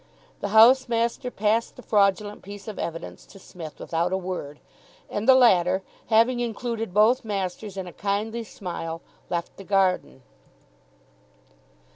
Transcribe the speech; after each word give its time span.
The 0.39 0.47
housemaster 0.47 1.29
passed 1.29 1.75
the 1.75 1.83
fraudulent 1.83 2.41
piece 2.41 2.67
of 2.67 2.79
evidence 2.79 3.23
to 3.27 3.37
Psmith 3.37 3.77
without 3.79 4.11
a 4.11 4.17
word, 4.17 4.59
and 5.11 5.29
the 5.29 5.35
latter, 5.35 5.83
having 6.07 6.39
included 6.39 6.91
both 6.91 7.23
masters 7.23 7.77
in 7.77 7.85
a 7.85 7.93
kindly 7.93 8.43
smile, 8.43 9.01
left 9.29 9.57
the 9.57 9.63
garden. 9.63 10.23